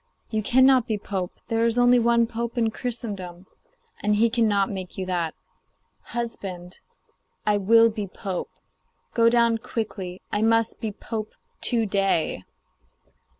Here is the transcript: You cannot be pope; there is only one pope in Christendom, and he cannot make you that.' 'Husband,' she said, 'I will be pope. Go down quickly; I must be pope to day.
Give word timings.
You 0.31 0.41
cannot 0.41 0.87
be 0.87 0.97
pope; 0.97 1.33
there 1.47 1.63
is 1.63 1.77
only 1.77 1.99
one 1.99 2.25
pope 2.25 2.57
in 2.57 2.71
Christendom, 2.71 3.45
and 4.01 4.15
he 4.15 4.31
cannot 4.31 4.71
make 4.71 4.97
you 4.97 5.05
that.' 5.05 5.35
'Husband,' 6.05 6.73
she 6.73 6.79
said, 6.79 7.43
'I 7.45 7.57
will 7.57 7.89
be 7.91 8.07
pope. 8.07 8.49
Go 9.13 9.29
down 9.29 9.59
quickly; 9.59 10.23
I 10.31 10.41
must 10.41 10.81
be 10.81 10.91
pope 10.91 11.33
to 11.65 11.85
day. 11.85 12.43